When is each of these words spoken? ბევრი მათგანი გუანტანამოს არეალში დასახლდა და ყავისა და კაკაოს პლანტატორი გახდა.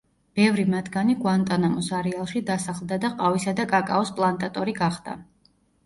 ბევრი 0.37 0.63
მათგანი 0.73 1.15
გუანტანამოს 1.19 1.91
არეალში 1.99 2.43
დასახლდა 2.49 3.01
და 3.07 3.13
ყავისა 3.23 3.57
და 3.63 3.71
კაკაოს 3.77 4.17
პლანტატორი 4.21 4.79
გახდა. 4.85 5.21